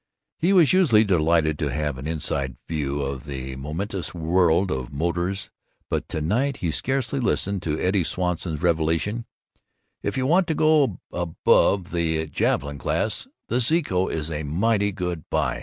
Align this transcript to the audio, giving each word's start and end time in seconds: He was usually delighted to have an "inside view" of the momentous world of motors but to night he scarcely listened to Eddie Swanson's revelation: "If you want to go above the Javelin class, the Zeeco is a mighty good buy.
He 0.39 0.51
was 0.51 0.73
usually 0.73 1.03
delighted 1.03 1.59
to 1.59 1.67
have 1.71 1.99
an 1.99 2.07
"inside 2.07 2.57
view" 2.67 3.03
of 3.03 3.25
the 3.25 3.55
momentous 3.55 4.15
world 4.15 4.71
of 4.71 4.91
motors 4.91 5.51
but 5.91 6.09
to 6.09 6.19
night 6.21 6.57
he 6.57 6.71
scarcely 6.71 7.19
listened 7.19 7.61
to 7.61 7.79
Eddie 7.79 8.03
Swanson's 8.03 8.63
revelation: 8.63 9.27
"If 10.01 10.17
you 10.17 10.25
want 10.25 10.47
to 10.47 10.55
go 10.55 10.99
above 11.11 11.91
the 11.91 12.25
Javelin 12.25 12.79
class, 12.79 13.27
the 13.47 13.59
Zeeco 13.59 14.07
is 14.11 14.31
a 14.31 14.41
mighty 14.41 14.91
good 14.91 15.29
buy. 15.29 15.59